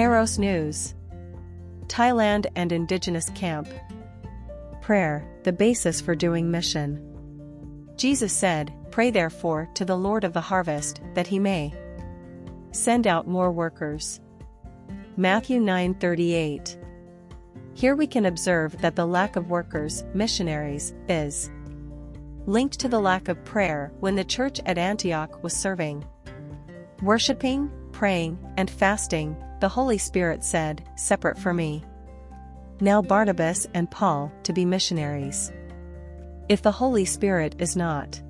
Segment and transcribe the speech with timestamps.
[0.00, 0.94] Kairos News
[1.88, 3.68] Thailand and Indigenous Camp
[4.80, 6.98] Prayer, the basis for doing mission.
[7.98, 11.74] Jesus said, Pray therefore to the Lord of the harvest, that he may
[12.70, 14.22] send out more workers.
[15.18, 16.78] Matthew 9:38.
[17.74, 21.50] Here we can observe that the lack of workers, missionaries, is
[22.46, 26.02] linked to the lack of prayer when the church at Antioch was serving.
[27.02, 31.84] Worshipping, praying, and fasting, the Holy Spirit said, Separate for me.
[32.80, 35.52] Now Barnabas and Paul to be missionaries.
[36.48, 38.22] If the Holy Spirit is not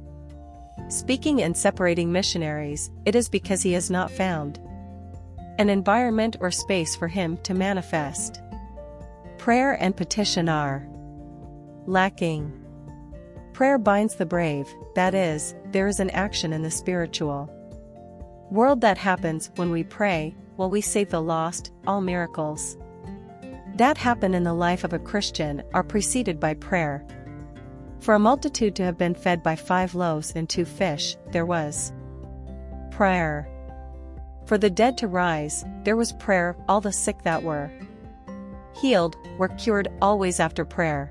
[0.88, 4.58] speaking and separating missionaries, it is because he has not found
[5.60, 8.40] an environment or space for him to manifest.
[9.38, 10.84] Prayer and petition are
[11.86, 12.52] lacking.
[13.52, 17.48] Prayer binds the brave, that is, there is an action in the spiritual
[18.50, 22.76] world that happens when we pray, while we save the lost, all miracles
[23.80, 27.02] that happen in the life of a Christian are preceded by prayer.
[28.00, 31.90] For a multitude to have been fed by five loaves and two fish, there was
[32.90, 33.48] prayer.
[34.44, 37.70] For the dead to rise, there was prayer, all the sick that were
[38.74, 41.10] healed were cured always after prayer.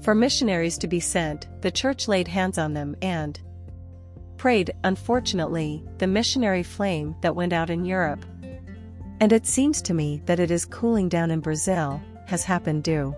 [0.00, 3.38] For missionaries to be sent, the church laid hands on them and
[4.40, 4.72] prayed.
[4.84, 8.24] Unfortunately, the missionary flame that went out in Europe,
[9.20, 13.14] and it seems to me that it is cooling down in Brazil, has happened due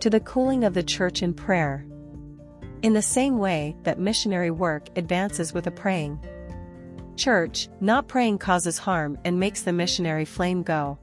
[0.00, 1.86] to the cooling of the church in prayer.
[2.82, 6.20] In the same way that missionary work advances with a praying
[7.16, 10.98] church, not praying causes harm and makes the missionary flame go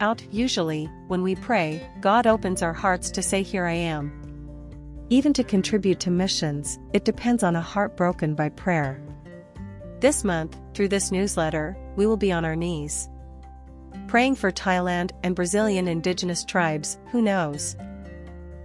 [0.00, 0.24] out.
[0.32, 4.23] Usually, when we pray, God opens our hearts to say, Here I am.
[5.10, 9.00] Even to contribute to missions, it depends on a heart broken by prayer.
[10.00, 13.08] This month, through this newsletter, we will be on our knees.
[14.08, 17.76] Praying for Thailand and Brazilian indigenous tribes, who knows?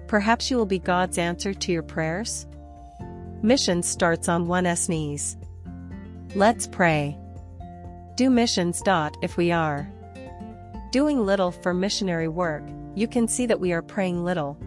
[0.07, 2.47] Perhaps you will be God's answer to your prayers?
[3.41, 5.37] Mission starts on one's knees.
[6.35, 7.17] Let's pray.
[8.15, 8.81] Do missions.
[9.21, 9.91] If we are
[10.91, 12.63] doing little for missionary work,
[12.95, 14.57] you can see that we are praying little.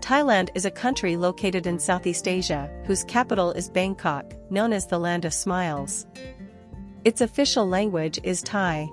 [0.00, 4.98] Thailand is a country located in Southeast Asia, whose capital is Bangkok, known as the
[4.98, 6.06] Land of Smiles.
[7.04, 8.88] Its official language is Thai.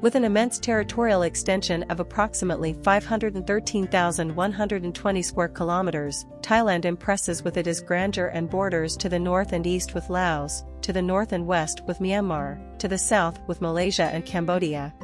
[0.00, 8.28] With an immense territorial extension of approximately 513,120 square kilometers, Thailand impresses with its grandeur
[8.28, 11.98] and borders to the north and east with Laos, to the north and west with
[11.98, 14.94] Myanmar, to the south with Malaysia and Cambodia.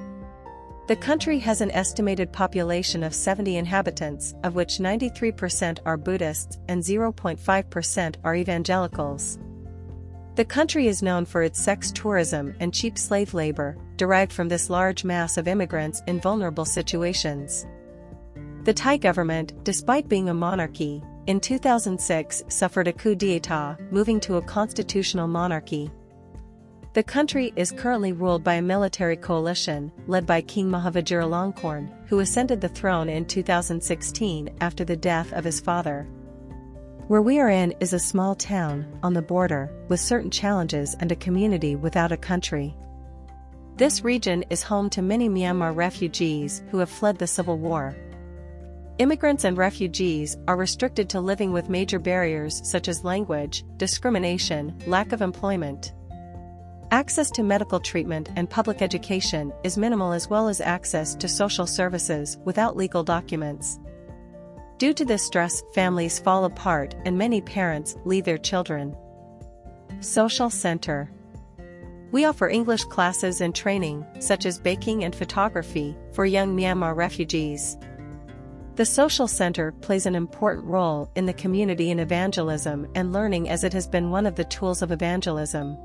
[0.86, 6.80] The country has an estimated population of 70 inhabitants, of which 93% are Buddhists and
[6.80, 9.40] 0.5% are evangelicals.
[10.36, 14.70] The country is known for its sex tourism and cheap slave labor, derived from this
[14.70, 17.66] large mass of immigrants in vulnerable situations.
[18.62, 24.36] The Thai government, despite being a monarchy, in 2006 suffered a coup d'etat, moving to
[24.36, 25.90] a constitutional monarchy.
[26.96, 32.62] The country is currently ruled by a military coalition, led by King Mahavajiralongkorn, who ascended
[32.62, 36.08] the throne in 2016 after the death of his father.
[37.08, 41.12] Where we are in is a small town, on the border, with certain challenges and
[41.12, 42.74] a community without a country.
[43.76, 47.94] This region is home to many Myanmar refugees who have fled the civil war.
[48.96, 55.12] Immigrants and refugees are restricted to living with major barriers such as language, discrimination, lack
[55.12, 55.92] of employment.
[56.96, 61.66] Access to medical treatment and public education is minimal as well as access to social
[61.66, 63.78] services without legal documents.
[64.78, 68.96] Due to this stress, families fall apart and many parents leave their children.
[70.00, 71.12] Social Center
[72.12, 77.76] We offer English classes and training, such as baking and photography, for young Myanmar refugees.
[78.76, 83.64] The Social Center plays an important role in the community in evangelism and learning as
[83.64, 85.76] it has been one of the tools of evangelism.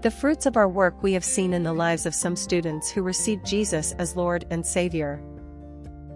[0.00, 3.02] The fruits of our work we have seen in the lives of some students who
[3.02, 5.20] received Jesus as Lord and Savior.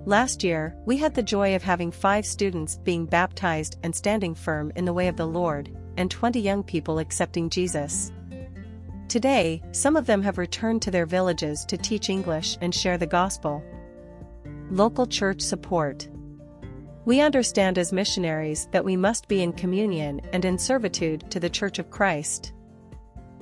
[0.05, 4.71] Last year, we had the joy of having five students being baptized and standing firm
[4.77, 8.13] in the way of the Lord, and 20 young people accepting Jesus.
[9.09, 13.07] Today, some of them have returned to their villages to teach English and share the
[13.07, 13.65] gospel.
[14.71, 16.09] Local church support.
[17.05, 21.51] We understand as missionaries that we must be in communion and in servitude to the
[21.51, 22.53] Church of Christ.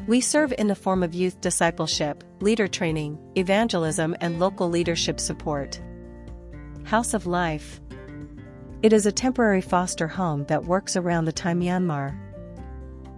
[0.07, 5.81] We serve in the form of youth discipleship, leader training, evangelism, and local leadership support.
[6.85, 7.81] House of Life.
[8.83, 12.19] It is a temporary foster home that works around the time Myanmar.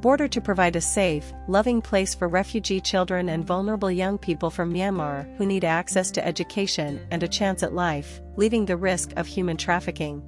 [0.03, 4.75] border to provide a safe, loving place for refugee children and vulnerable young people from
[4.75, 9.29] Myanmar who need access to education and a chance at life, leaving the risk of
[9.29, 10.21] human trafficking.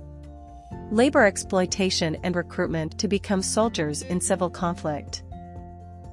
[0.92, 5.23] Labor exploitation and recruitment to become soldiers in civil conflict.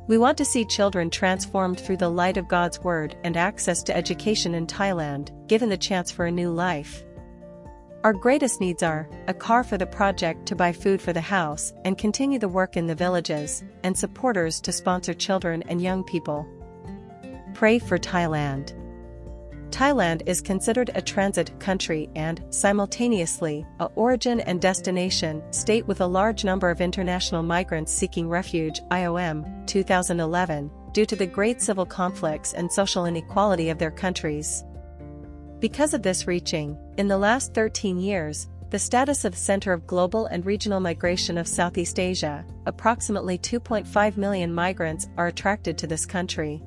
[0.07, 3.95] We want to see children transformed through the light of God's Word and access to
[3.95, 7.03] education in Thailand, given the chance for a new life.
[8.03, 11.71] Our greatest needs are a car for the project to buy food for the house
[11.85, 16.47] and continue the work in the villages, and supporters to sponsor children and young people.
[17.53, 18.73] Pray for Thailand.
[19.71, 26.05] Thailand is considered a transit country and, simultaneously, a origin and destination state with a
[26.05, 32.53] large number of international migrants seeking refuge IOM 2011 due to the great civil conflicts
[32.53, 34.63] and social inequality of their countries.
[35.59, 40.27] Because of this reaching, in the last 13 years, the status of center of global
[40.27, 46.61] and regional migration of Southeast Asia, approximately 2.5 million migrants are attracted to this country.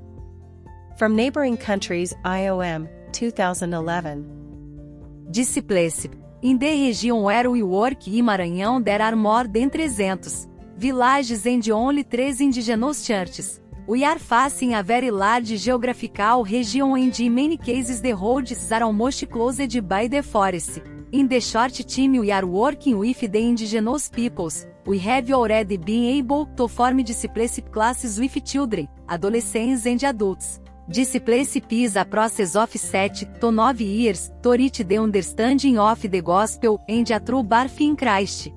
[0.97, 5.27] From neighboring countries IOM, 2011.
[5.29, 6.09] Disciplece.
[6.41, 10.47] In the region where we work in Maranhão there are more than 300
[10.79, 13.61] villages and only 3 indigenous churches.
[13.89, 18.85] We are facing a very large geographical region and in many cases the roads are
[18.85, 20.81] almost closed by the forest.
[21.11, 26.05] In the short time we are working with the indigenous peoples, we have already been
[26.19, 30.61] able to form discipleship classes with children, adolescents and adults.
[30.91, 36.21] Discipleship is a process of set to 9 years to reach the understanding of the
[36.21, 38.49] gospel and a true birth in Christ.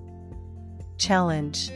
[0.97, 1.71] Challenge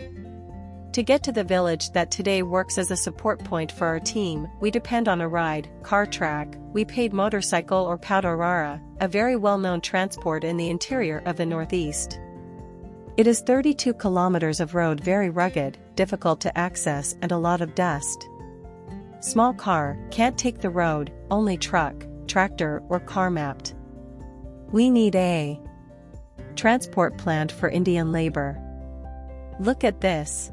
[0.93, 4.45] to get to the village that today works as a support point for our team,
[4.59, 9.79] we depend on a ride, car track, we paid motorcycle or pau-de-arara, a very well-known
[9.79, 12.19] transport in the interior of the Northeast.
[13.15, 17.73] It is 32 kilometers of road very rugged, difficult to access and a lot of
[17.73, 18.27] dust.
[19.21, 21.93] Small car, can't take the road, only truck,
[22.27, 23.75] tractor or car mapped.
[24.71, 25.61] We need a
[26.55, 28.59] transport plant for Indian labor.
[29.59, 30.51] Look at this.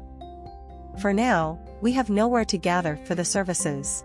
[1.01, 4.03] For now, we have nowhere to gather for the services.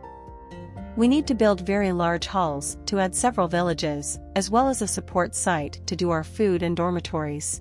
[0.96, 4.88] We need to build very large halls to add several villages, as well as a
[4.88, 7.60] support site to do our food and dormitories.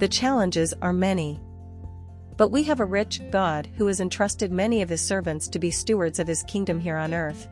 [0.00, 1.40] The challenges are many.
[2.36, 5.70] But we have a rich God who has entrusted many of his servants to be
[5.70, 7.48] stewards of his kingdom here on earth.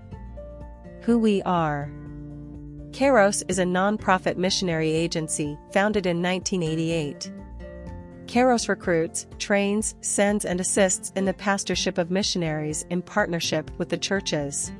[1.03, 1.91] Who we are.
[2.91, 7.33] Kairos is a non-profit missionary agency founded in 1988.
[8.27, 13.97] Kairos recruits, trains, sends and assists in the pastorship of missionaries in partnership with the
[13.97, 14.73] churches.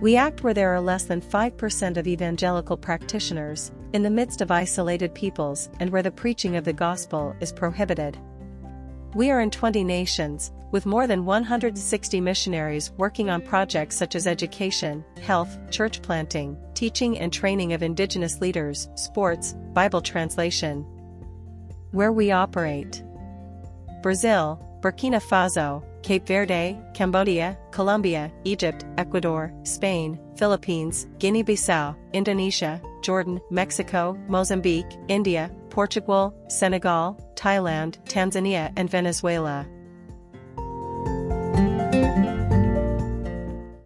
[0.00, 4.50] We act where there are less than 5% of evangelical practitioners, in the midst of
[4.50, 8.18] isolated peoples and where the preaching of the gospel is prohibited.
[9.14, 14.26] We are in 20 nations, with more than 160 missionaries working on projects such as
[14.26, 20.84] education, health, church planting, teaching and training of indigenous leaders, sports, Bible translation,
[21.92, 23.04] where we operate.
[24.02, 34.18] Brazil, Burkina Faso, Cape Verde, Cambodia, Colombia, Egypt, Ecuador, Spain, Philippines, Guinea-Bissau, Indonesia, Jordan, Mexico,
[34.26, 39.66] Mozambique, India, Portugal, Senegal, Thailand, Tanzania and Venezuela.